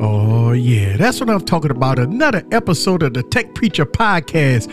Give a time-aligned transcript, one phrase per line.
[0.00, 2.00] Oh, yeah, that's what I'm talking about.
[2.00, 4.68] Another episode of the Tech Preacher Podcast.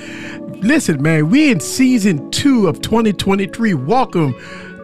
[0.63, 3.75] Listen, man, we in season two of 2023.
[3.75, 4.33] Welcome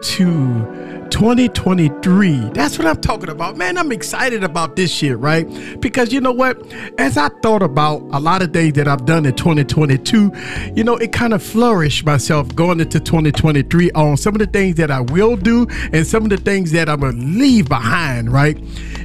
[0.00, 2.50] to 2023.
[2.50, 3.56] That's what I'm talking about.
[3.56, 5.46] Man, I'm excited about this shit, right?
[5.80, 6.60] Because you know what?
[6.98, 10.32] As I thought about a lot of things that I've done in 2022,
[10.74, 14.76] you know, it kind of flourished myself going into 2023 on some of the things
[14.76, 18.32] that I will do and some of the things that I'm going to leave behind,
[18.32, 18.58] right?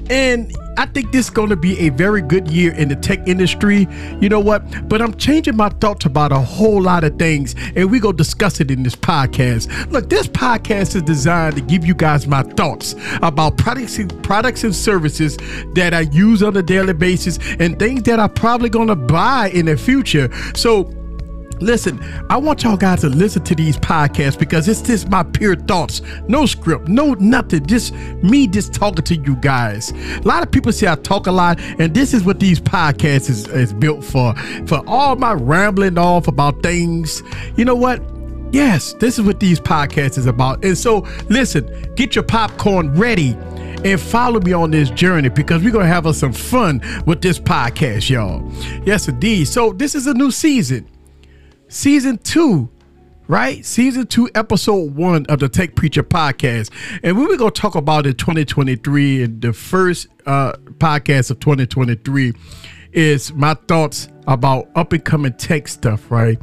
[0.10, 3.27] And I think this is going to be a very good year in the tech
[3.27, 3.88] industry.
[4.20, 4.64] You know what?
[4.90, 8.60] But I'm changing my thoughts about a whole lot of things, and we go discuss
[8.60, 9.91] it in this podcast.
[9.91, 14.63] Look, this podcast is designed to give you guys my thoughts about products and products
[14.63, 15.38] and services
[15.76, 19.49] that I use on a daily basis and things that I'm probably going to buy
[19.49, 20.30] in the future.
[20.55, 20.91] So
[21.63, 25.55] Listen, I want y'all guys to listen to these podcasts because it's just my pure
[25.55, 26.02] thoughts.
[26.27, 27.66] No script, no nothing.
[27.66, 29.91] Just me just talking to you guys.
[29.91, 33.30] A lot of people say I talk a lot, and this is what these podcasts
[33.30, 34.35] is, is built for.
[34.68, 37.23] For all my rambling off about things.
[37.55, 38.01] You know what?
[38.51, 40.66] Yes, this is what these podcasts is about.
[40.66, 43.38] And so, listen, get your popcorn ready
[43.85, 47.21] and follow me on this journey because we're going to have us some fun with
[47.21, 48.51] this podcast, y'all.
[48.85, 49.48] Yes, indeed.
[49.48, 50.88] So, this is a new season
[51.74, 52.70] season two,
[53.27, 53.66] right?
[53.66, 56.70] Season two, episode one of the Tech Preacher podcast.
[57.02, 61.40] And we were going to talk about in 2023 and the first uh, podcast of
[61.40, 62.34] 2023
[62.94, 66.40] is my thoughts about up and coming tech stuff, right?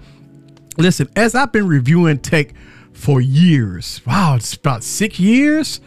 [0.77, 2.53] Listen, as I've been reviewing tech
[2.93, 5.81] for years, wow, it's about six years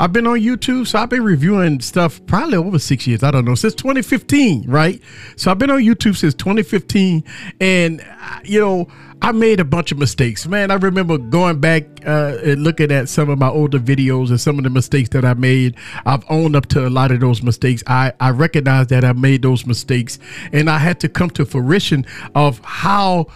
[0.00, 3.24] I've been on YouTube, so I've been reviewing stuff probably over six years.
[3.24, 5.02] I don't know since 2015, right?
[5.34, 7.24] So I've been on YouTube since 2015,
[7.60, 8.88] and uh, you know
[9.20, 10.46] I made a bunch of mistakes.
[10.46, 14.40] Man, I remember going back uh, and looking at some of my older videos and
[14.40, 15.76] some of the mistakes that I made.
[16.06, 17.82] I've owned up to a lot of those mistakes.
[17.88, 20.20] I I recognize that I made those mistakes,
[20.52, 23.26] and I had to come to fruition of how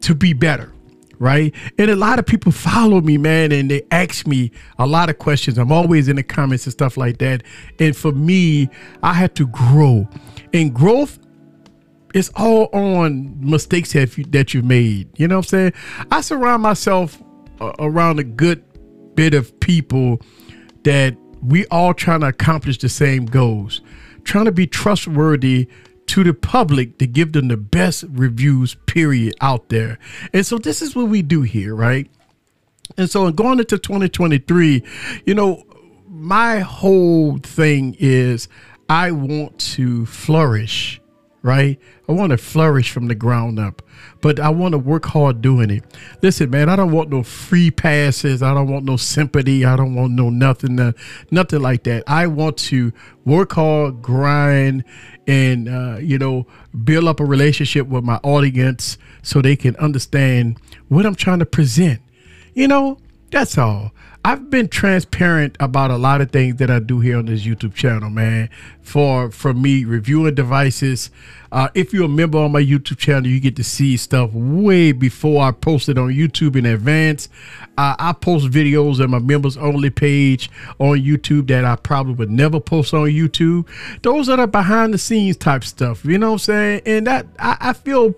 [0.00, 0.72] to be better
[1.20, 1.54] right?
[1.78, 5.18] And a lot of people follow me, man, and they ask me a lot of
[5.18, 5.58] questions.
[5.58, 7.44] I'm always in the comments and stuff like that.
[7.78, 8.68] And for me,
[9.02, 10.08] I had to grow.
[10.52, 11.20] And growth
[12.14, 15.08] is all on mistakes that, you, that you've made.
[15.18, 15.72] You know what I'm saying?
[16.10, 17.22] I surround myself
[17.60, 18.64] uh, around a good
[19.14, 20.20] bit of people
[20.84, 23.82] that we all trying to accomplish the same goals,
[24.24, 25.68] trying to be trustworthy
[26.10, 29.96] to the public to give them the best reviews, period, out there.
[30.32, 32.10] And so this is what we do here, right?
[32.98, 34.82] And so in going into 2023,
[35.24, 35.62] you know,
[36.08, 38.48] my whole thing is
[38.88, 41.00] I want to flourish,
[41.42, 41.78] right?
[42.08, 43.80] I want to flourish from the ground up
[44.20, 45.84] but I want to work hard doing it.
[46.22, 48.42] Listen, man, I don't want no free passes.
[48.42, 49.64] I don't want no sympathy.
[49.64, 50.92] I don't want no nothing, uh,
[51.30, 52.04] nothing like that.
[52.06, 52.92] I want to
[53.24, 54.84] work hard, grind,
[55.30, 56.44] and uh, you know,
[56.82, 60.58] build up a relationship with my audience so they can understand
[60.88, 62.00] what I'm trying to present.
[62.52, 62.98] You know,
[63.30, 63.92] that's all.
[64.22, 67.72] I've been transparent about a lot of things that I do here on this YouTube
[67.72, 68.50] channel, man.
[68.82, 71.10] For for me reviewing devices.
[71.52, 74.92] Uh, if you're a member on my YouTube channel, you get to see stuff way
[74.92, 77.28] before I post it on YouTube in advance.
[77.78, 82.30] Uh, I post videos on my members only page on YouTube that I probably would
[82.30, 83.66] never post on YouTube.
[84.02, 86.04] Those are the behind the scenes type stuff.
[86.04, 86.82] You know what I'm saying?
[86.84, 88.14] And that I, I feel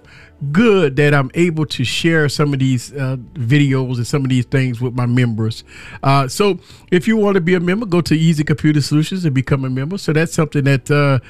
[0.50, 4.46] good that I'm able to share some of these uh, videos and some of these
[4.46, 5.62] things with my members.
[6.02, 6.58] Uh, so
[6.90, 9.70] if you want to be a member, go to Eazy Computer Solutions and become a
[9.70, 9.98] member.
[9.98, 11.20] So that's something that uh,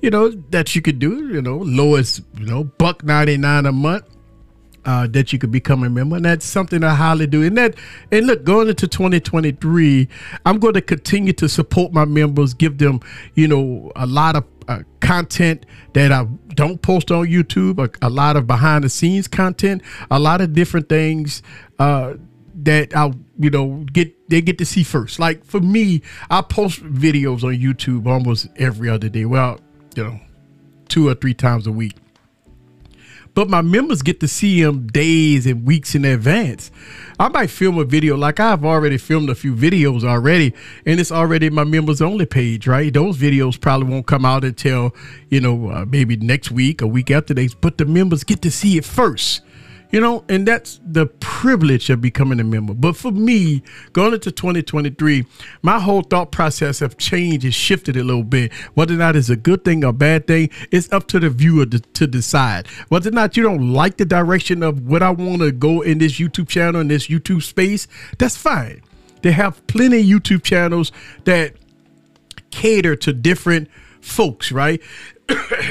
[0.00, 1.28] you know that you could do.
[1.28, 4.04] You know, lowest you know buck ninety nine a month.
[4.86, 7.42] Uh, that you could become a member, and that's something I highly do.
[7.42, 7.74] And that,
[8.12, 10.08] and look, going into 2023,
[10.44, 13.00] I'm going to continue to support my members, give them,
[13.34, 16.24] you know, a lot of uh, content that I
[16.54, 20.52] don't post on YouTube, a, a, lot of behind the scenes content, a lot of
[20.52, 21.42] different things
[21.80, 22.14] uh,
[22.62, 25.18] that I, you know, get they get to see first.
[25.18, 29.24] Like for me, I post videos on YouTube almost every other day.
[29.24, 29.58] Well,
[29.96, 30.20] you know,
[30.88, 31.94] two or three times a week
[33.36, 36.70] but my members get to see them days and weeks in advance.
[37.20, 40.54] I might film a video like I've already filmed a few videos already,
[40.86, 42.90] and it's already my members only page, right?
[42.90, 44.94] Those videos probably won't come out until,
[45.28, 48.50] you know, uh, maybe next week or week after next, but the members get to
[48.50, 49.42] see it first
[49.90, 52.74] you know, and that's the privilege of becoming a member.
[52.74, 53.62] But for me,
[53.92, 55.24] going into 2023,
[55.62, 58.52] my whole thought process have changed and shifted a little bit.
[58.74, 61.66] Whether or not it's a good thing or bad thing, it's up to the viewer
[61.66, 62.66] to, to decide.
[62.88, 65.98] Whether or not you don't like the direction of what I want to go in
[65.98, 67.86] this YouTube channel, in this YouTube space,
[68.18, 68.82] that's fine.
[69.22, 70.92] They have plenty of YouTube channels
[71.24, 71.54] that
[72.50, 73.68] cater to different
[74.00, 74.80] folks, right?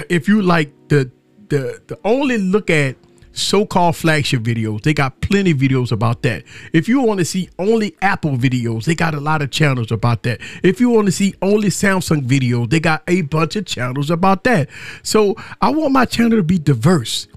[0.10, 1.12] if you like the
[1.50, 2.96] the the only look at
[3.38, 4.82] so-called flagship videos.
[4.84, 6.44] They got plenty videos about that.
[6.74, 10.24] If you want to see only Apple videos, they got a lot of channels about
[10.24, 10.40] that.
[10.64, 14.44] If you want to see only Samsung videos, they got a bunch of channels about
[14.46, 14.70] that.
[15.04, 17.28] So I want my channel to be diverse.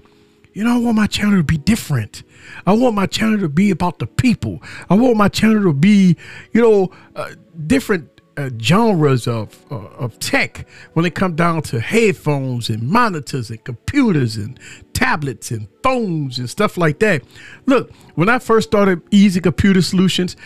[0.53, 2.23] You know, I want my channel to be different.
[2.65, 4.61] I want my channel to be about the people.
[4.89, 6.17] I want my channel to be,
[6.51, 7.31] you know, uh,
[7.67, 13.49] different uh, genres of uh, of tech when it comes down to headphones and monitors
[13.49, 14.57] and computers and
[14.93, 17.21] tablets and phones and stuff like that.
[17.65, 20.37] Look, when I first started Eazy Computer Solutions,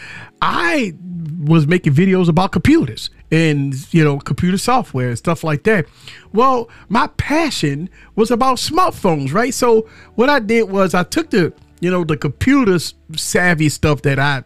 [0.42, 0.96] I
[1.44, 5.86] was making videos about computers and you know computer software and stuff like that.
[6.34, 9.54] Well, my passion was about smartphones, right?
[9.54, 12.80] So what I did was I took the you know the computer
[13.16, 14.44] savvy stuff that I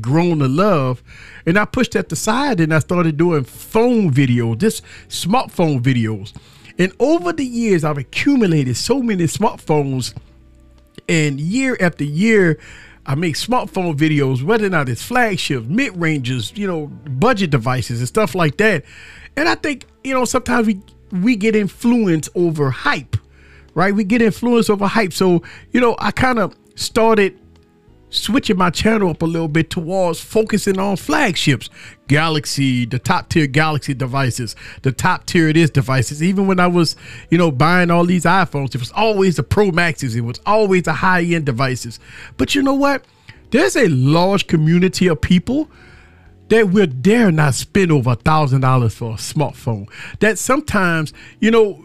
[0.00, 1.02] grown to love
[1.46, 6.32] and I pushed that aside and I started doing phone videos, just smartphone videos.
[6.78, 10.14] And over the years, I've accumulated so many smartphones.
[11.08, 12.58] And year after year,
[13.06, 17.98] I make smartphone videos, whether or not it's flagship, mid ranges, you know, budget devices
[18.00, 18.84] and stuff like that.
[19.36, 20.80] And I think, you know, sometimes we
[21.12, 23.16] we get influence over hype,
[23.74, 23.94] right?
[23.94, 25.12] We get influence over hype.
[25.12, 27.38] So, you know, I kind of started
[28.14, 31.68] switching my channel up a little bit towards focusing on flagships,
[32.06, 36.22] Galaxy, the top tier Galaxy devices, the top tier it is devices.
[36.22, 36.96] Even when I was,
[37.30, 40.84] you know, buying all these iPhones, it was always the Pro Maxes, it was always
[40.84, 41.98] the high end devices.
[42.36, 43.04] But you know what?
[43.50, 45.70] There's a large community of people
[46.48, 49.88] that will dare not spend over a thousand dollars for a smartphone.
[50.20, 51.84] That sometimes, you know,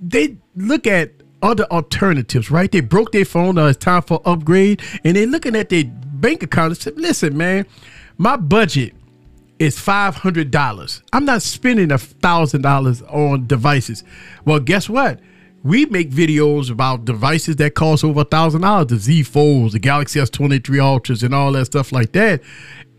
[0.00, 1.12] they look at
[1.44, 2.72] other alternatives, right?
[2.72, 3.58] They broke their phone.
[3.58, 7.36] Uh, it's time for upgrade, and they're looking at their bank account and said, "Listen,
[7.36, 7.66] man,
[8.16, 8.94] my budget
[9.58, 11.02] is five hundred dollars.
[11.12, 14.02] I'm not spending a thousand dollars on devices."
[14.44, 15.20] Well, guess what?
[15.62, 19.78] We make videos about devices that cost over a thousand dollars, the Z Folds, the
[19.78, 22.40] Galaxy S23 Ultras, and all that stuff like that.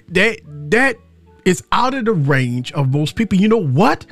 [0.10, 0.40] That
[0.70, 0.98] that
[1.46, 3.40] is out of the range of most people.
[3.40, 4.06] You know what?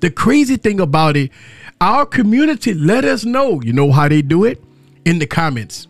[0.00, 1.30] The crazy thing about it
[1.80, 3.60] our community let us know.
[3.62, 4.62] You know how they do it?
[5.04, 5.86] In the comments.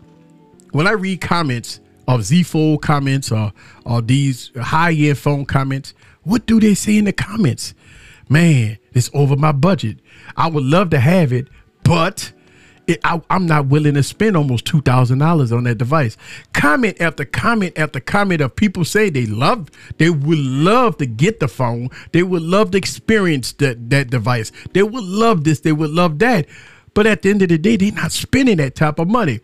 [0.71, 3.51] When I read comments of Z Fold comments or,
[3.85, 5.93] or these high end phone comments,
[6.23, 7.73] what do they say in the comments?
[8.29, 9.97] Man, it's over my budget.
[10.37, 11.47] I would love to have it,
[11.83, 12.31] but
[12.89, 16.17] it, I, am not willing to spend almost two thousand dollars on that device.
[16.53, 21.39] Comment after comment after comment of people say they love, they would love to get
[21.39, 25.71] the phone, they would love to experience that that device, they would love this, they
[25.71, 26.47] would love that,
[26.93, 29.39] but at the end of the day, they're not spending that type of money.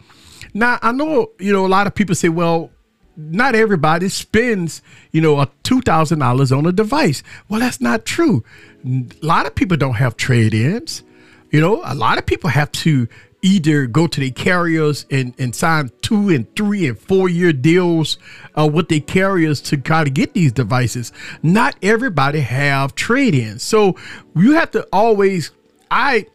[0.53, 2.71] Now I know you know a lot of people say, well,
[3.17, 4.81] not everybody spends,
[5.11, 7.23] you know, a two thousand dollars on a device.
[7.47, 8.43] Well, that's not true.
[8.85, 11.03] A lot of people don't have trade-ins.
[11.51, 13.07] You know, a lot of people have to
[13.45, 18.17] either go to the carriers and, and sign two and three and four year deals
[18.57, 21.13] uh, with the carriers to kind of get these devices.
[21.43, 23.61] Not everybody have trade-ins.
[23.61, 23.95] So
[24.35, 25.51] you have to always,
[25.91, 26.25] I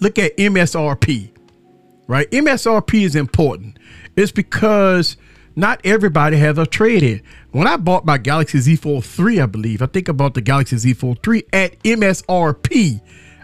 [0.00, 1.32] look at MSRP,
[2.06, 2.30] right?
[2.30, 3.80] MSRP is important.
[4.14, 5.16] It's because
[5.56, 7.22] not everybody has a trade-in.
[7.50, 10.76] When I bought my Galaxy Z Fold 3, I believe, I think about the Galaxy
[10.76, 13.00] Z Fold 3 at MSRP.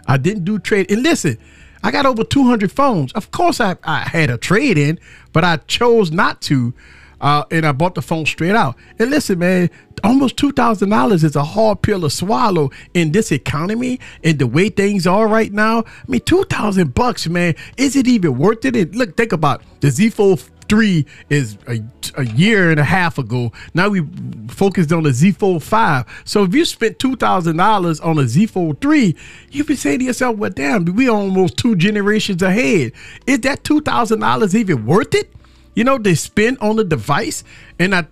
[0.07, 0.89] I didn't do trade.
[0.89, 1.37] And listen,
[1.87, 3.13] I got over 200 phones.
[3.13, 4.99] Of course, I, I had a trade in,
[5.31, 6.73] but I chose not to.
[7.21, 8.75] Uh, and I bought the phone straight out.
[8.99, 9.69] And listen, man,
[10.03, 14.47] almost two thousand dollars is a hard pill to swallow in this economy and the
[14.47, 15.79] way things are right now.
[15.79, 18.75] I mean, two thousand bucks, man, is it even worth it?
[18.75, 21.81] And look, think about the Z Fold 3 is a,
[22.15, 23.51] a year and a half ago.
[23.73, 24.05] Now we
[24.47, 26.23] focused on the Z Fold 5.
[26.25, 29.15] So if you spent $2,000 on a Z Fold 3,
[29.51, 32.91] you'd be saying to yourself, well, damn, we almost two generations ahead.
[33.25, 35.31] Is that $2,000 even worth it?
[35.75, 37.43] You know, they spend on the device.
[37.77, 38.07] And I,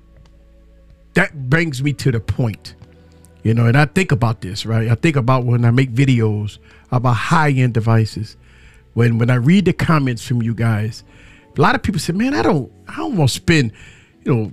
[1.15, 2.75] that brings me to the point,
[3.43, 4.89] you know, and I think about this, right?
[4.89, 6.59] I think about when I make videos
[6.91, 8.37] about high end devices.
[8.93, 11.03] When, when I read the comments from you guys,
[11.57, 13.71] a lot of people say, man, I don't, I don't want to spend,
[14.23, 14.51] you know,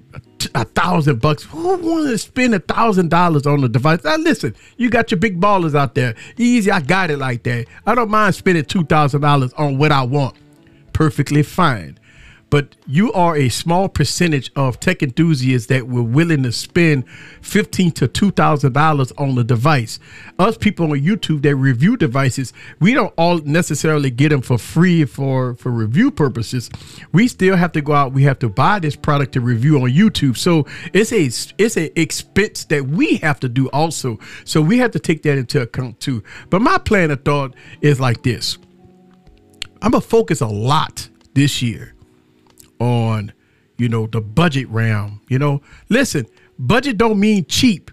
[0.54, 1.44] a, thousand bucks.
[1.44, 4.04] Who want to spend a thousand dollars on a device?
[4.04, 6.14] Now listen, you got your big ballers out there.
[6.36, 7.66] Easy, I got it like that.
[7.86, 10.36] I don't mind spending two thousand dollars on what I want.
[10.92, 11.98] Perfectly fine.
[12.52, 17.08] But you are a small percentage of tech enthusiasts that were willing to spend
[17.40, 19.98] fifteen to two thousand dollars on the device.
[20.38, 25.06] Us people on YouTube that review devices, we don't all necessarily get them for free
[25.06, 26.68] for for review purposes.
[27.12, 28.12] We still have to go out.
[28.12, 30.36] We have to buy this product to review on YouTube.
[30.36, 31.24] So it's a
[31.56, 34.18] it's a expense that we have to do also.
[34.44, 36.22] So we have to take that into account too.
[36.50, 38.58] But my plan of thought is like this.
[39.80, 41.94] I'm gonna focus a lot this year
[42.82, 43.32] on,
[43.78, 45.20] you know, the budget realm.
[45.28, 46.26] You know, listen,
[46.58, 47.90] budget don't mean cheap.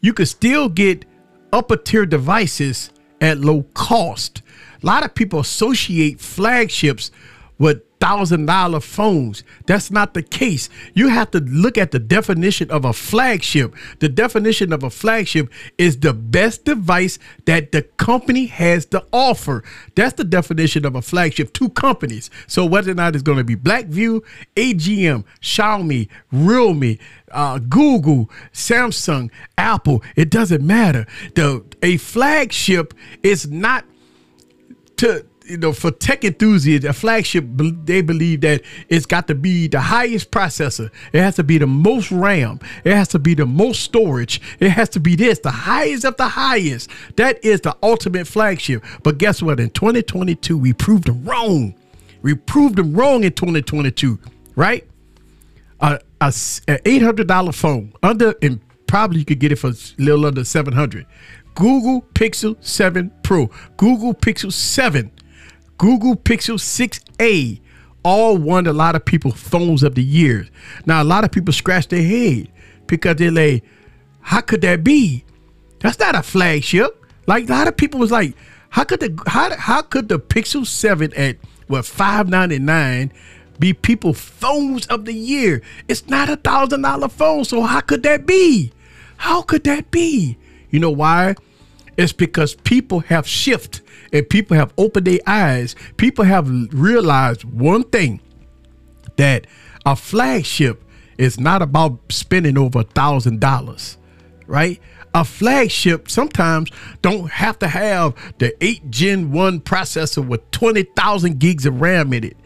[0.00, 1.04] You could still get
[1.52, 4.42] upper tier devices at low cost.
[4.82, 7.10] A lot of people associate flagships
[7.58, 9.42] with thousand dollar phones.
[9.66, 10.68] That's not the case.
[10.94, 13.74] You have to look at the definition of a flagship.
[13.98, 19.64] The definition of a flagship is the best device that the company has to offer.
[19.94, 21.52] That's the definition of a flagship.
[21.52, 22.30] Two companies.
[22.46, 24.22] So whether or not it's going to be Blackview,
[24.56, 26.98] AGM, Xiaomi, Realme,
[27.32, 31.06] uh, Google, Samsung, Apple, it doesn't matter.
[31.34, 33.84] The a flagship is not
[34.96, 39.66] to you know, for tech enthusiasts, a flagship, they believe that it's got to be
[39.66, 40.90] the highest processor.
[41.12, 42.60] It has to be the most RAM.
[42.84, 44.40] It has to be the most storage.
[44.60, 46.90] It has to be this, the highest of the highest.
[47.16, 48.84] That is the ultimate flagship.
[49.02, 49.58] But guess what?
[49.58, 51.74] In 2022, we proved them wrong.
[52.20, 54.18] We proved them wrong in 2022,
[54.54, 54.86] right?
[55.80, 60.26] A, a, a $800 phone under, and probably you could get it for a little
[60.26, 61.06] under 700.
[61.54, 65.10] Google Pixel 7 Pro, Google Pixel 7
[65.78, 67.60] Google Pixel 6a
[68.02, 70.46] all won a lot of people phones of the year.
[70.86, 72.48] Now a lot of people scratch their head
[72.86, 73.64] because they're like,
[74.20, 75.24] how could that be?
[75.78, 77.04] That's not a flagship.
[77.26, 78.34] Like a lot of people was like,
[78.70, 81.36] how could the how how could the Pixel 7 at
[81.68, 83.12] what 599
[83.58, 85.62] be people phones of the year?
[85.86, 88.72] It's not a thousand dollar phone, so how could that be?
[89.16, 90.36] How could that be?
[90.70, 91.36] You know why?
[91.96, 95.76] It's because people have shifted and people have opened their eyes.
[95.96, 98.20] People have realized one thing
[99.16, 99.46] that
[99.84, 100.82] a flagship
[101.18, 103.98] is not about spending over a thousand dollars,
[104.46, 104.80] right?
[105.14, 106.70] A flagship sometimes
[107.02, 112.24] don't have to have the 8 Gen 1 processor with 20,000 gigs of RAM in
[112.24, 112.36] it.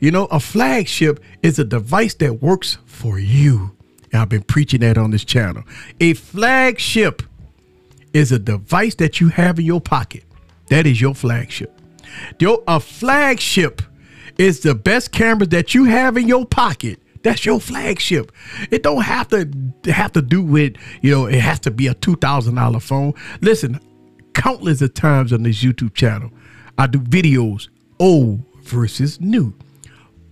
[0.00, 3.76] You know, a flagship is a device that works for you.
[4.12, 5.62] And I've been preaching that on this channel.
[6.00, 7.22] A flagship
[8.12, 10.24] is a device that you have in your pocket
[10.72, 11.70] that is your flagship.
[12.38, 13.82] Your, a flagship
[14.38, 16.98] is the best camera that you have in your pocket.
[17.22, 18.32] That's your flagship.
[18.70, 19.50] It don't have to
[19.92, 23.12] have to do with, you know, it has to be a $2,000 phone.
[23.42, 23.80] Listen,
[24.32, 26.30] countless of times on this YouTube channel,
[26.78, 27.68] I do videos
[28.00, 29.54] old versus new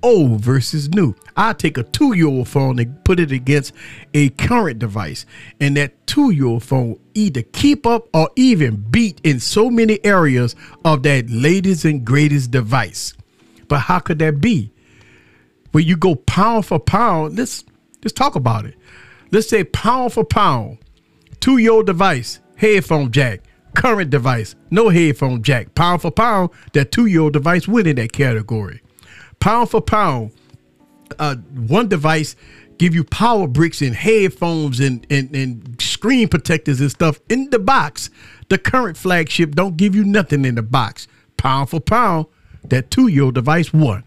[0.02, 1.14] old versus new.
[1.36, 3.74] I take a two year old phone and put it against
[4.14, 5.26] a current device,
[5.60, 10.04] and that two year old phone either keep up or even beat in so many
[10.04, 13.14] areas of that latest and greatest device.
[13.68, 14.72] But how could that be?
[15.72, 17.64] When you go pound for pound, let's
[18.02, 18.74] let's talk about it.
[19.30, 20.78] Let's say pound for pound,
[21.40, 23.42] two year old device, headphone jack,
[23.74, 25.74] current device, no headphone jack.
[25.74, 28.82] Pound for pound, that two year old device win in that category
[29.40, 30.32] pound for pound,
[31.18, 32.36] uh, one device
[32.80, 37.58] give you power bricks and headphones and, and, and screen protectors and stuff in the
[37.58, 38.08] box.
[38.48, 41.06] The current flagship don't give you nothing in the box.
[41.36, 42.24] Pound for pound,
[42.64, 44.04] that two-year-old device won.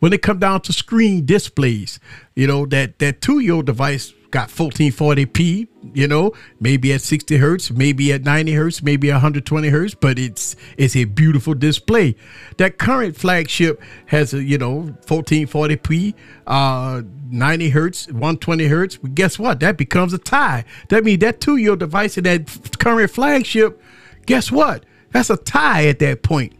[0.00, 2.00] When it come down to screen displays,
[2.34, 8.12] you know, that, that two-year-old device got 1440p, you know, maybe at 60 hertz, maybe
[8.12, 12.14] at 90 hertz, maybe 120 hertz, but it's it's a beautiful display.
[12.58, 16.12] That current flagship has a, you know, 1440p,
[16.46, 17.00] uh
[17.30, 18.96] 90 hertz, 120 hertz.
[18.98, 19.60] But guess what?
[19.60, 20.66] That becomes a tie.
[20.90, 23.80] That means that two-year device and that current flagship,
[24.26, 24.84] guess what?
[25.12, 26.52] That's a tie at that point.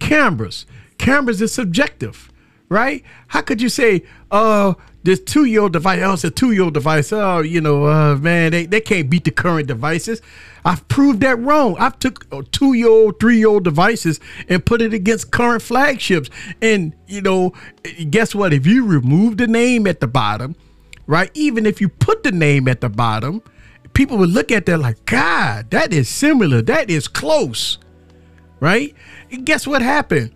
[0.00, 0.64] Cameras.
[0.96, 2.32] Cameras is subjective,
[2.70, 3.04] right?
[3.26, 4.72] How could you say, uh,
[5.04, 7.12] this two year old device, oh, it's a two year old device.
[7.12, 10.22] Oh, you know, uh, man, they, they can't beat the current devices.
[10.64, 11.76] I've proved that wrong.
[11.78, 16.30] I've took two year old, three year old devices and put it against current flagships.
[16.60, 17.52] And, you know,
[18.10, 18.52] guess what?
[18.52, 20.54] If you remove the name at the bottom,
[21.06, 23.42] right, even if you put the name at the bottom,
[23.92, 26.62] people would look at that like, God, that is similar.
[26.62, 27.78] That is close,
[28.60, 28.94] right?
[29.32, 30.32] And guess what happened?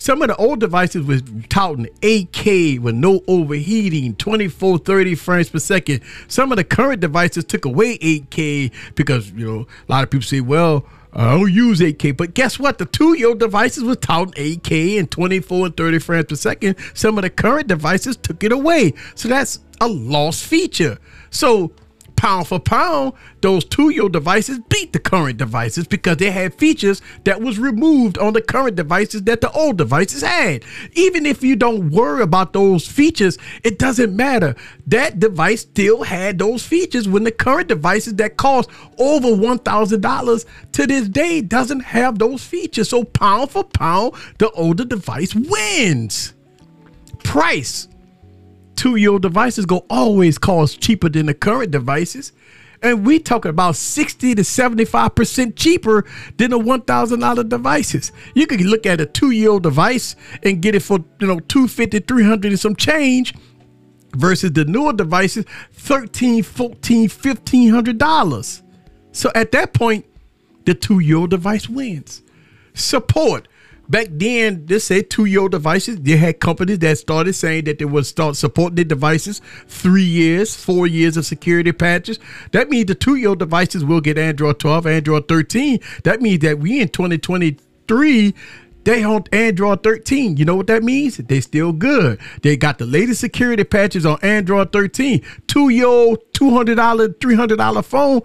[0.00, 5.58] Some of the old devices was touting 8K with no overheating, 24, 30 frames per
[5.58, 6.02] second.
[6.28, 10.22] Some of the current devices took away 8K because, you know, a lot of people
[10.22, 12.78] say, well, I don't use 8K, but guess what?
[12.78, 16.76] The two-year devices was touting 8K and 24 and 30 frames per second.
[16.94, 18.94] Some of the current devices took it away.
[19.16, 20.98] So that's a lost feature.
[21.30, 21.72] So
[22.18, 27.40] pound for pound, those two-year devices beat the current devices because they had features that
[27.40, 30.64] was removed on the current devices that the old devices had.
[30.94, 34.56] Even if you don't worry about those features, it doesn't matter.
[34.88, 40.86] That device still had those features when the current devices that cost over $1,000 to
[40.86, 42.88] this day doesn't have those features.
[42.88, 46.34] So pound for pound, the older device wins.
[47.22, 47.86] Price
[48.78, 52.32] two-year-old devices go always cost cheaper than the current devices.
[52.80, 56.04] And we talking about 60 to 75% cheaper
[56.36, 58.12] than the $1,000 devices.
[58.36, 62.52] You can look at a two-year-old device and get it for, you know, 250, 300
[62.52, 63.34] and some change
[64.14, 68.62] versus the newer devices, 13, 14, $1,500.
[69.10, 70.06] So at that point,
[70.66, 72.22] the two-year-old device wins.
[72.74, 73.48] Support
[73.88, 75.96] back then, this said two-year-old devices.
[76.00, 80.54] They had companies that started saying that they would start supporting their devices three years,
[80.54, 82.18] four years of security patches.
[82.52, 85.80] That means the two-year-old devices will get Android 12, Android 13.
[86.04, 88.34] That means that we in 2023
[88.88, 90.38] they on Android 13.
[90.38, 91.18] You know what that means?
[91.18, 92.18] They still good.
[92.40, 95.20] They got the latest security patches on Android 13.
[95.46, 96.74] Two year old, $200,
[97.18, 98.22] $300 phone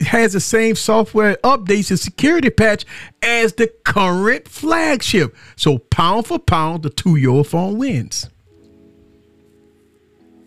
[0.00, 2.84] has the same software updates and security patch
[3.22, 5.36] as the current flagship.
[5.56, 8.28] So pound for pound, the two-year-old phone wins.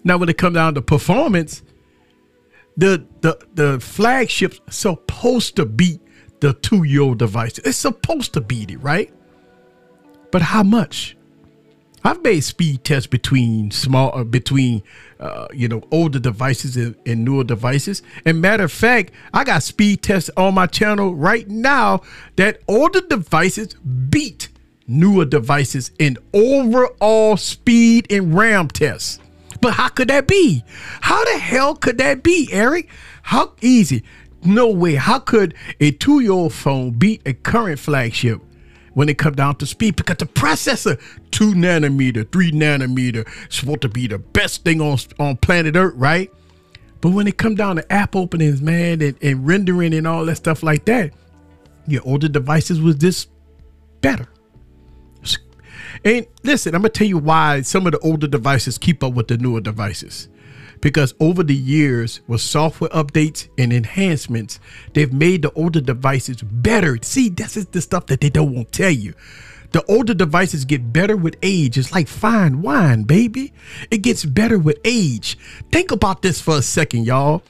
[0.03, 1.61] Now, when it comes down to performance,
[2.77, 5.99] the the the flagship's supposed to beat
[6.39, 7.57] the two-year-old device.
[7.59, 9.13] It's supposed to beat it, right?
[10.31, 11.17] But how much?
[12.03, 14.83] I've made speed tests between small, uh, between
[15.19, 18.01] uh, you know older devices and, and, newer devices.
[18.25, 22.01] And matter of fact, I got speed tests on my channel right now
[22.37, 24.49] that older devices beat
[24.87, 29.19] newer devices in overall speed and RAM tests.
[29.61, 30.63] But how could that be?
[31.01, 32.89] How the hell could that be, Eric?
[33.23, 34.03] How easy?
[34.43, 34.95] No way.
[34.95, 38.41] How could a two-year-old phone beat a current flagship?
[38.99, 40.99] When it comes down to speed because the processor,
[41.31, 46.29] two nanometer, three nanometer, supposed to be the best thing on on planet Earth, right?
[46.99, 50.35] But when it come down to app openings, man, and, and rendering and all that
[50.35, 51.13] stuff like that,
[51.87, 53.27] your older devices was this
[54.01, 54.27] better.
[56.03, 59.29] And listen, I'm gonna tell you why some of the older devices keep up with
[59.29, 60.27] the newer devices
[60.81, 64.59] because over the years with software updates and enhancements
[64.93, 66.97] they've made the older devices better.
[67.01, 69.13] See this is the stuff that they don't want to tell you.
[69.71, 71.77] The older devices get better with age.
[71.77, 73.53] It's like fine wine baby.
[73.91, 75.37] It gets better with age.
[75.71, 77.43] Think about this for a second y'all.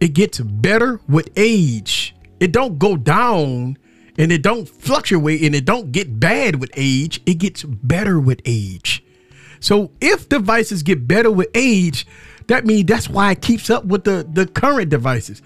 [0.00, 2.14] It gets better with age.
[2.40, 3.78] It don't go down
[4.18, 7.20] and it don't fluctuate and it don't get bad with age.
[7.24, 9.04] It gets better with age
[9.62, 12.04] so if devices get better with age,
[12.48, 15.40] that means that's why it keeps up with the, the current devices.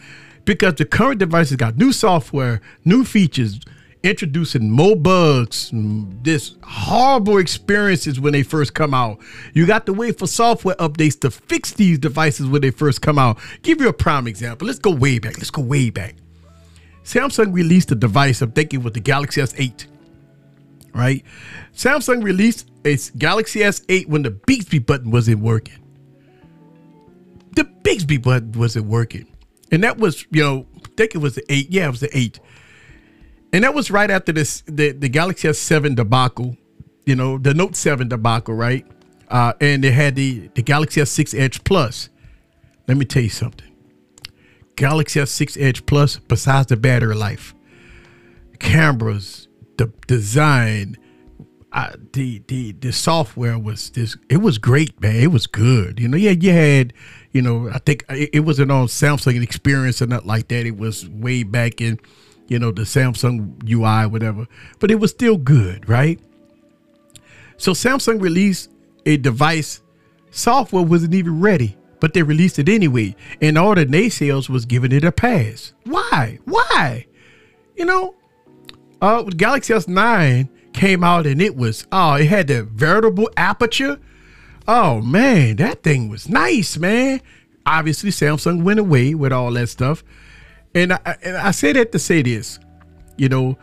[0.47, 3.61] Because the current devices got new software, new features,
[4.03, 9.19] introducing more bugs, this horrible experiences when they first come out.
[9.53, 13.19] You got to wait for software updates to fix these devices when they first come
[13.19, 13.39] out.
[13.61, 14.67] Give you a prime example.
[14.67, 15.37] Let's go way back.
[15.37, 16.15] Let's go way back.
[17.05, 19.87] Samsung released a device, I'm thinking with the Galaxy S8
[20.97, 21.25] right?
[21.75, 25.79] Samsung released a Galaxy S8 when the Bixby button wasn't working.
[27.55, 29.27] The Bixby button wasn't working.
[29.71, 31.71] And that was, you know, I think it was the 8.
[31.71, 32.41] Yeah, it was the 8.
[33.53, 36.57] And that was right after this the, the Galaxy S7 debacle,
[37.05, 38.87] you know, the Note 7 debacle, right?
[39.29, 42.09] Uh, and they had the, the Galaxy S6 Edge Plus.
[42.87, 43.67] Let me tell you something.
[44.77, 47.55] Galaxy S6 Edge Plus, besides the battery life,
[48.59, 49.46] cameras,
[49.77, 50.97] the design,
[51.73, 54.17] uh, the the the software was this.
[54.31, 55.17] It was great, man.
[55.17, 56.01] It was good.
[56.01, 56.93] You know, yeah, you had,
[57.33, 60.67] you know, I think it, it wasn't on Samsung experience or not like that.
[60.67, 62.01] It was way back in,
[62.49, 64.47] you know, the Samsung UI, whatever.
[64.79, 66.19] But it was still good, right?
[67.59, 68.71] So Samsung released
[69.05, 69.83] a device.
[70.31, 73.17] Software wasn't even ready, but they released it anyway.
[73.41, 75.73] And all the naysayers was giving it a pass.
[75.85, 76.39] Why?
[76.45, 77.07] Why?
[77.77, 78.15] You know,
[79.01, 83.99] uh, Galaxy S9 came out and it was, oh, it had the variable aperture.
[84.69, 87.21] Oh man, that thing was nice, man.
[87.65, 90.05] Obviously, Samsung went away with all that stuff.
[90.75, 92.59] And I, and I say that to say this,
[93.17, 93.57] you know,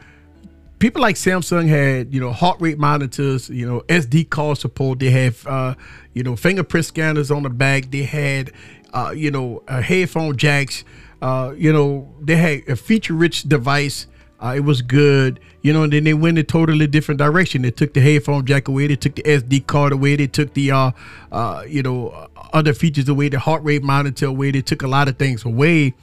[0.79, 4.99] people like Samsung had, you know, heart rate monitors, you know, SD card support.
[4.99, 5.75] They have, uh,
[6.13, 7.91] you know, fingerprint scanners on the back.
[7.91, 8.51] They had,
[8.93, 10.83] uh, you know, uh, headphone jacks.
[11.21, 14.07] Uh, you know, they had a feature-rich device
[14.43, 15.83] Uh, it was good, you know.
[15.83, 17.61] And then they went a totally different direction.
[17.61, 18.87] They took the headphone jack away.
[18.87, 20.17] They took the SD card away.
[20.17, 20.91] They took the, uh,
[21.31, 23.29] uh, you know, other features away.
[23.29, 24.51] The heart rate monitor away.
[24.51, 25.93] They took a lot of things away.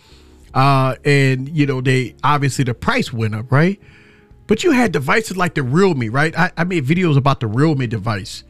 [0.54, 3.78] Uh, and you know, they obviously the price went up, right?
[4.46, 6.36] But you had devices like the Realme, right?
[6.36, 8.42] I, I made videos about the Realme device.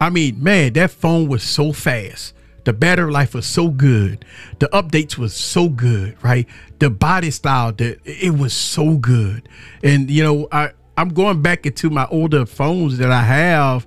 [0.00, 2.34] I mean, man, that phone was so fast.
[2.66, 4.24] The battery life was so good.
[4.58, 6.48] The updates was so good, right?
[6.80, 9.48] The body style, that it was so good.
[9.84, 13.86] And you know, I I'm going back into my older phones that I have,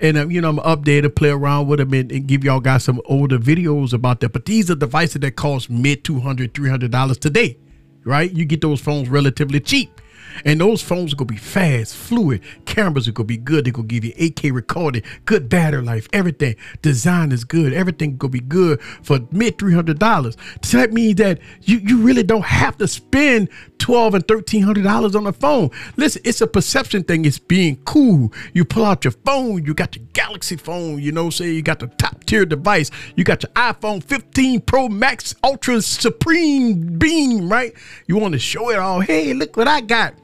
[0.00, 2.84] and um, you know, I'm updated, play around with them, and, and, give y'all guys
[2.84, 4.28] some older videos about that.
[4.28, 7.58] But these are devices that cost mid 200 300 dollars today,
[8.04, 8.30] right?
[8.30, 10.00] You get those phones relatively cheap.
[10.44, 12.42] And those phones are gonna be fast, fluid.
[12.64, 13.64] Cameras are gonna be good.
[13.64, 16.56] They're gonna give you 8K recording, good battery life, everything.
[16.82, 17.72] Design is good.
[17.72, 20.36] Everything gonna be good for mid $300.
[20.62, 25.26] So that means that you, you really don't have to spend 12 and $1,300 on
[25.26, 25.70] a phone.
[25.96, 27.24] Listen, it's a perception thing.
[27.24, 28.32] It's being cool.
[28.52, 31.80] You pull out your phone, you got your Galaxy phone, you know, say you got
[31.80, 32.90] the top tier device.
[33.16, 37.72] You got your iPhone 15 Pro Max Ultra Supreme Beam, right?
[38.06, 39.00] You want to show it all.
[39.00, 40.14] Hey, look what I got.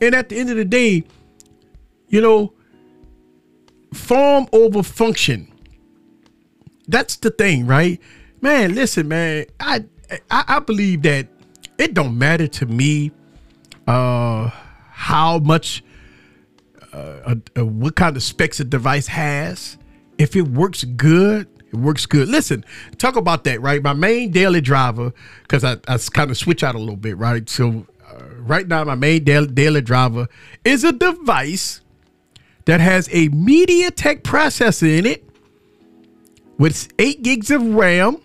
[0.00, 1.04] And at the end of the day,
[2.08, 2.52] you know,
[3.92, 5.52] form over function.
[6.88, 8.00] That's the thing, right?
[8.40, 9.84] Man, listen, man, I
[10.30, 11.28] I, I believe that
[11.78, 13.12] it don't matter to me
[13.86, 14.50] uh
[14.90, 15.82] how much
[16.92, 19.78] uh, what kind of specs a device has.
[20.18, 22.28] If it works good, it works good.
[22.28, 22.64] Listen,
[22.98, 23.82] talk about that, right?
[23.82, 27.48] My main daily driver, because I, I kind of switch out a little bit, right?
[27.48, 27.86] So
[28.40, 30.28] right now, my main daily, daily driver
[30.64, 31.80] is a device
[32.64, 35.24] that has a MediaTek processor in it
[36.58, 38.18] with eight gigs of RAM.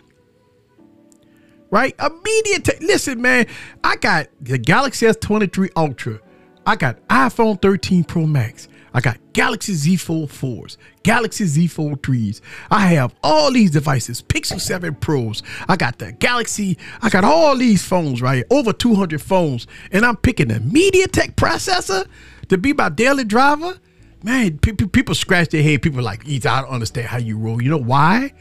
[1.72, 1.96] Right?
[2.00, 2.82] A MediaTek.
[2.82, 3.48] Listen, man,
[3.84, 6.20] I got the Galaxy S23 Ultra.
[6.66, 8.68] I got iPhone 13 Pro Max.
[8.96, 12.40] I got Galaxy Z Fold 4s, Galaxy Z Fold 3s.
[12.72, 15.44] I have all these devices, Pixel 7 Pros.
[15.68, 16.78] I got the Galaxy.
[17.02, 18.46] I got all these phones, right?
[18.50, 19.68] Over 200 phones.
[19.92, 22.08] And I'm picking the MediaTek processor
[22.48, 23.78] to be my daily driver.
[24.24, 25.82] Man, people scratch their head.
[25.82, 27.62] People like, I don't understand how you roll.
[27.62, 28.32] You know why?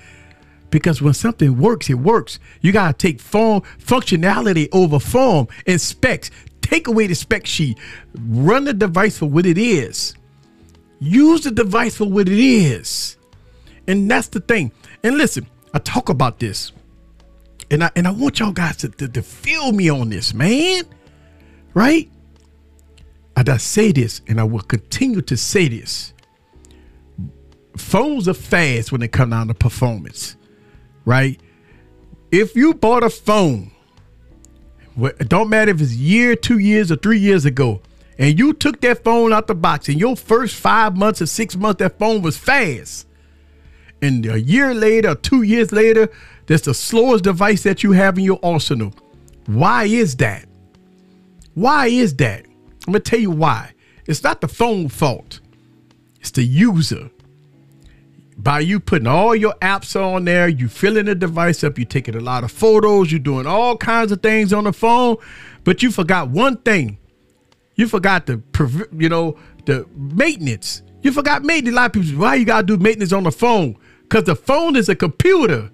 [0.71, 2.40] because when something works, it works.
[2.61, 6.33] You gotta take form functionality over form and specs.
[6.62, 7.79] Take away the spec sheet.
[8.19, 10.17] Run the device for what it is.
[11.05, 13.19] Use the device for what it is.
[13.87, 14.73] And that's the thing.
[15.03, 16.73] And listen, I talk about this.
[17.71, 20.85] And I and I want y'all guys to, to, to feel me on this, man.
[21.75, 22.11] Right?
[23.37, 26.14] And I say this, and I will continue to say this.
[27.77, 30.37] Phones are fast when they come down to performance.
[31.05, 31.38] Right?
[32.31, 33.73] If you bought a phone,
[34.97, 37.83] it don't matter if it's year, two years, or three years ago,
[38.18, 41.57] and you took that phone out the box in your first five months or six
[41.57, 43.07] months, that phone was fast.
[44.00, 46.11] And a year later, two years later,
[46.46, 48.92] that's the slowest device that you have in your arsenal.
[49.46, 50.46] Why is that?
[51.55, 52.44] Why is that?
[52.87, 53.72] I'm gonna tell you why.
[54.07, 55.40] It's not the phone fault.
[56.20, 57.11] It's the user.
[58.37, 62.16] By you putting all your apps on there, you filling the device up, you taking
[62.16, 65.16] a lot of photos, you're doing all kinds of things on the phone,
[65.62, 66.98] but you forgot one thing
[67.75, 68.43] you forgot the,
[68.97, 70.83] you know, the maintenance.
[71.03, 71.75] You forgot maintenance.
[71.75, 73.77] A lot of people, why you gotta do maintenance on the phone?
[74.09, 75.71] Cause the phone is a computer.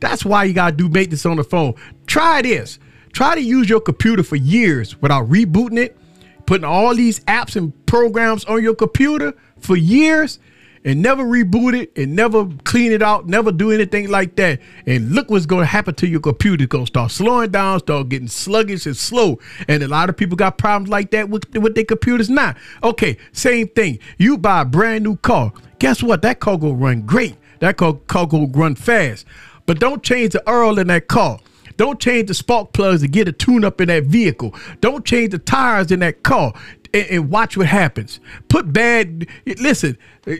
[0.00, 1.74] That's why you gotta do maintenance on the phone.
[2.06, 2.78] Try this.
[3.12, 5.98] Try to use your computer for years without rebooting it,
[6.46, 10.38] putting all these apps and programs on your computer for years
[10.84, 14.60] and never reboot it and never clean it out, never do anything like that.
[14.86, 16.64] And look what's going to happen to your computer.
[16.64, 19.38] It's going to start slowing down, start getting sluggish and slow.
[19.68, 22.54] And a lot of people got problems like that with, with their computers now.
[22.82, 23.98] Okay, same thing.
[24.18, 25.52] You buy a brand new car.
[25.78, 26.22] Guess what?
[26.22, 27.36] That car going to run great.
[27.60, 29.26] That car, car going to run fast.
[29.66, 31.38] But don't change the oil in that car.
[31.76, 34.54] Don't change the spark plugs to get a tune up in that vehicle.
[34.80, 36.52] Don't change the tires in that car
[36.94, 38.20] and, and watch what happens.
[38.48, 39.26] Put bad,
[39.58, 40.34] listen, uh,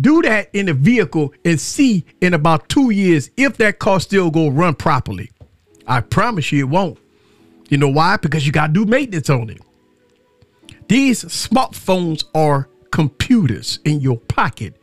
[0.00, 4.30] do that in the vehicle and see in about two years if that car still
[4.30, 5.30] go run properly.
[5.86, 6.98] I promise you it won't.
[7.68, 8.16] You know why?
[8.16, 9.60] Because you got to do maintenance on it.
[10.88, 14.74] These smartphones are computers in your pocket.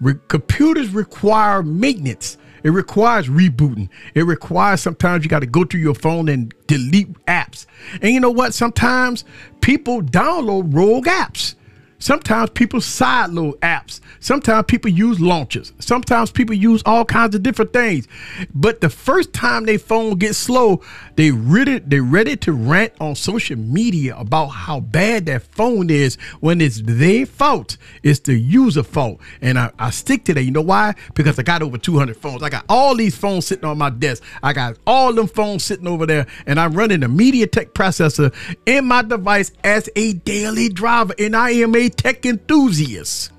[0.00, 2.38] Re- computers require maintenance.
[2.68, 3.88] It requires rebooting.
[4.14, 7.64] It requires sometimes you got to go through your phone and delete apps.
[8.02, 8.52] And you know what?
[8.52, 9.24] Sometimes
[9.62, 11.54] people download rogue apps.
[12.00, 14.00] Sometimes people sideload apps.
[14.20, 15.72] Sometimes people use launchers.
[15.80, 18.06] Sometimes people use all kinds of different things.
[18.54, 20.80] But the first time their phone gets slow,
[21.16, 26.16] they ready they ready to rant on social media about how bad that phone is
[26.40, 27.76] when it's their fault.
[28.04, 29.20] It's the user fault.
[29.40, 30.42] And I, I stick to that.
[30.42, 30.94] You know why?
[31.14, 32.42] Because I got over 200 phones.
[32.44, 34.22] I got all these phones sitting on my desk.
[34.42, 36.26] I got all them phones sitting over there.
[36.46, 38.32] And I'm running a MediaTek processor
[38.66, 41.14] in my device as a daily driver.
[41.18, 43.32] And I am a tech enthusiast.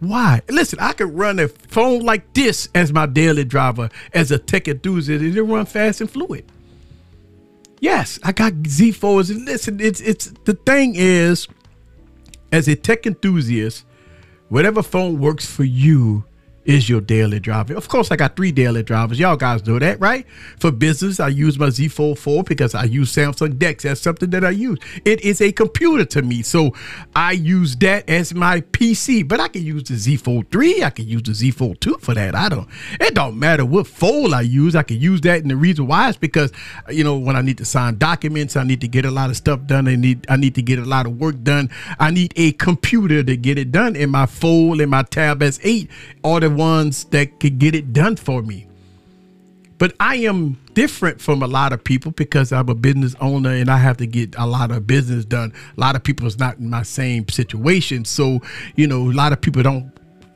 [0.00, 0.40] Why?
[0.48, 4.66] Listen, I could run a phone like this as my daily driver as a tech
[4.66, 6.44] enthusiast and it run fast and fluid.
[7.80, 9.30] Yes, I got Z4s.
[9.30, 11.48] And listen, it's it's the thing is,
[12.52, 13.84] as a tech enthusiast,
[14.48, 16.24] whatever phone works for you
[16.64, 17.74] is your daily driver.
[17.74, 19.18] Of course, I got three daily drivers.
[19.18, 20.26] Y'all guys know that, right?
[20.58, 23.84] For business, I use my Z Fold 4 because I use Samsung DeX.
[23.84, 24.78] That's something that I use.
[25.04, 26.42] It is a computer to me.
[26.42, 26.74] So
[27.16, 29.26] I use that as my PC.
[29.26, 30.84] But I can use the Z Fold 3.
[30.84, 32.34] I can use the Z Fold 2 for that.
[32.34, 32.68] I don't,
[33.00, 34.76] it don't matter what fold I use.
[34.76, 35.40] I can use that.
[35.40, 36.52] And the reason why is because,
[36.90, 39.36] you know, when I need to sign documents, I need to get a lot of
[39.36, 39.88] stuff done.
[39.88, 41.70] I need, I need to get a lot of work done.
[41.98, 43.96] I need a computer to get it done.
[43.96, 45.88] And my Fold and my Tab S8
[46.22, 48.66] are the ones that could get it done for me.
[49.78, 53.70] But I am different from a lot of people because I'm a business owner and
[53.70, 55.54] I have to get a lot of business done.
[55.76, 58.04] A lot of people is not in my same situation.
[58.04, 58.40] So,
[58.76, 59.90] you know, a lot of people don't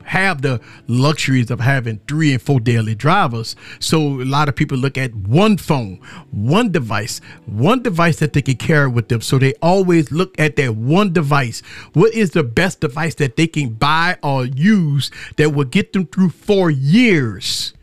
[0.05, 3.55] have the luxuries of having three and four daily drivers.
[3.79, 5.99] So a lot of people look at one phone,
[6.31, 9.21] one device, one device that they can carry with them.
[9.21, 11.61] So they always look at that one device.
[11.93, 16.05] What is the best device that they can buy or use that will get them
[16.05, 17.73] through four years?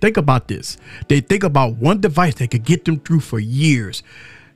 [0.00, 0.76] Think about this.
[1.08, 4.02] They think about one device that could get them through for years.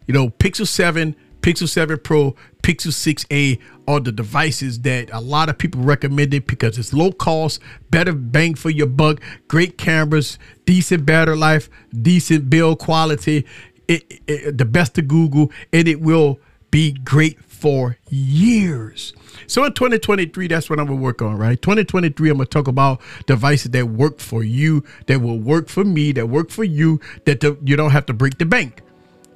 [0.07, 5.48] You know, Pixel 7 Pixel 7 Pro, Pixel 6a are the devices that a lot
[5.48, 11.06] of people recommended because it's low cost, better bang for your buck, great cameras, decent
[11.06, 11.70] battery life,
[12.02, 13.46] decent build quality,
[13.87, 16.40] it, it, the best of Google, and it will
[16.72, 19.12] be great for years.
[19.46, 21.62] So in 2023, that's what I'm gonna work on, right?
[21.62, 26.11] 2023, I'm gonna talk about devices that work for you, that will work for me,
[26.11, 28.82] that work for you, that the, you don't have to break the bank.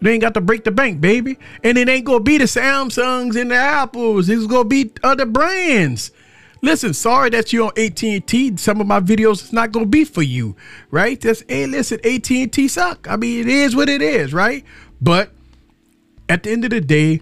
[0.01, 1.39] They ain't got to break the bank, baby.
[1.63, 4.29] And it ain't gonna be the Samsungs and the Apples.
[4.29, 6.11] It's gonna be other brands.
[6.63, 8.57] Listen, sorry that you're on AT&T.
[8.59, 10.57] Some of my videos is not gonna be for you,
[10.91, 11.21] right?
[11.21, 13.09] That's hey, listen, AT&T suck.
[13.09, 14.65] I mean, it is what it is, right?
[15.01, 15.31] But
[16.29, 17.21] at the end of the day,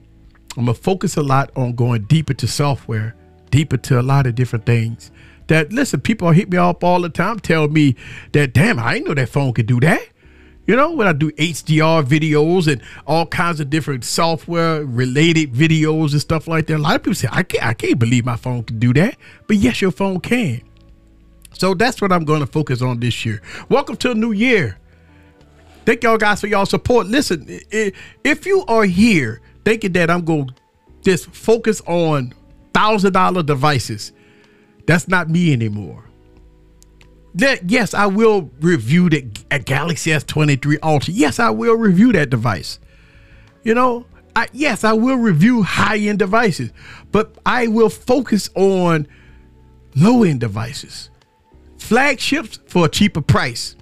[0.57, 3.15] I'm gonna focus a lot on going deeper to software,
[3.51, 5.11] deeper to a lot of different things.
[5.47, 7.97] That listen, people hit me up all the time, tell me
[8.33, 10.03] that damn, I didn't know that phone could do that.
[10.69, 16.13] You know, when I do HDR videos and all kinds of different software related videos
[16.13, 18.37] and stuff like that, a lot of people say, I can't, I can't believe my
[18.37, 19.17] phone can do that.
[19.47, 20.61] But yes, your phone can.
[21.55, 23.41] So that's what I'm going to focus on this year.
[23.71, 24.79] Welcome to a new year.
[25.87, 27.07] Thank y'all guys for y'all support.
[27.07, 30.55] Listen, if you are here thinking that I'm going to
[31.03, 32.35] just focus on
[32.75, 34.13] thousand dollar devices,
[34.87, 36.08] that's not me anymore
[37.39, 41.15] that yes, I will review the uh, Galaxy S23 Ultra.
[41.15, 42.79] Yes, I will review that device.
[43.63, 46.71] You know, I, yes, I will review high-end devices,
[47.11, 49.09] but I will focus on
[49.97, 51.11] low-end devices,
[51.79, 53.75] flagships for a cheaper price.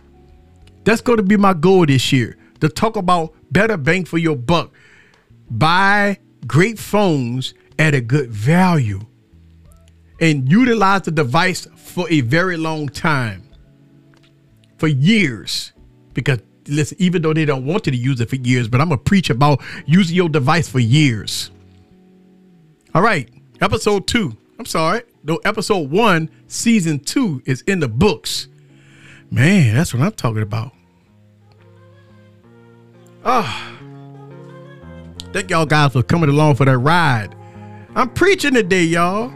[0.85, 4.37] That's going to be my goal this year to talk about better bang for your
[4.37, 4.73] buck.
[5.51, 9.01] Buy great phones at a good value
[10.21, 13.46] and utilize the device for a very long time,
[14.79, 15.73] for years.
[16.15, 18.89] Because listen, even though they don't want you to use it for years, but I'm
[18.89, 21.51] gonna preach about using your device for years.
[22.95, 23.29] All right,
[23.61, 24.37] episode two.
[24.59, 28.49] I'm sorry, no, episode one, season two is in the books.
[29.31, 30.73] Man, that's what I'm talking about.
[33.25, 33.73] Ah.
[33.73, 37.35] Oh, thank y'all guys for coming along for that ride.
[37.95, 39.33] I'm preaching today, y'all.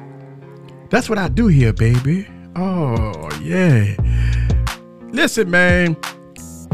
[0.90, 2.26] That's what I do here, baby.
[2.57, 3.94] Oh, yeah.
[5.12, 5.96] Listen, man,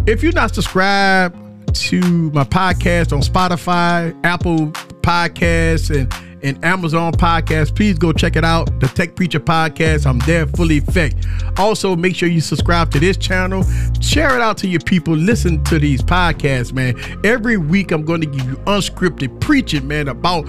[0.07, 1.37] if you're not subscribed
[1.75, 2.01] to
[2.33, 4.69] my podcast on Spotify, Apple
[5.03, 7.75] Podcasts, and and Amazon Podcast.
[7.75, 8.81] Please go check it out.
[8.81, 10.07] The Tech Preacher Podcast.
[10.07, 11.27] I'm there fully effect.
[11.59, 13.65] Also, make sure you subscribe to this channel.
[14.01, 15.15] Share it out to your people.
[15.15, 16.95] Listen to these podcasts, man.
[17.25, 20.47] Every week, I'm going to give you unscripted preaching, man, about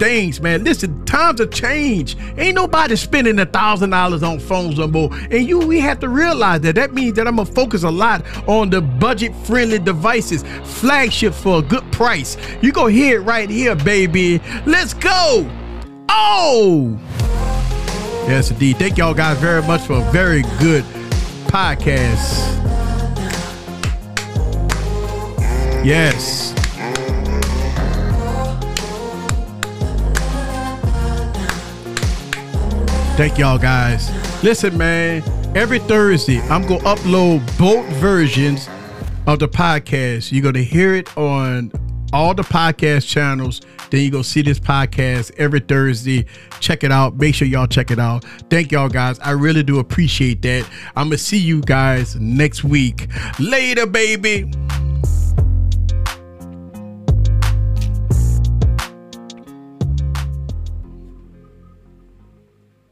[0.00, 0.64] things, man.
[0.64, 2.18] Listen, times have changed.
[2.38, 5.14] Ain't nobody spending a thousand dollars on phones no more.
[5.30, 6.74] And you, we have to realize that.
[6.74, 11.62] That means that I'm gonna focus a lot on the budget-friendly devices, flagship for a
[11.62, 12.36] good price.
[12.62, 14.40] You go hear it right here, baby.
[14.66, 15.48] Let's go.
[16.08, 16.98] Oh!
[18.26, 18.78] Yes, indeed.
[18.78, 20.84] Thank y'all guys very much for a very good
[21.46, 22.56] podcast.
[25.84, 26.49] Yes.
[33.20, 34.10] Thank y'all guys.
[34.42, 35.22] Listen, man,
[35.54, 38.66] every Thursday I'm to upload both versions
[39.26, 40.32] of the podcast.
[40.32, 41.70] You're to hear it on
[42.14, 43.60] all the podcast channels.
[43.90, 46.24] Then you go see this podcast every Thursday.
[46.60, 47.18] Check it out.
[47.18, 48.24] Make sure y'all check it out.
[48.48, 49.18] Thank y'all guys.
[49.18, 50.66] I really do appreciate that.
[50.96, 53.08] I'm gonna see you guys next week.
[53.38, 54.50] Later, baby.